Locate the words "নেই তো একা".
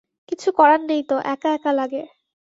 0.89-1.49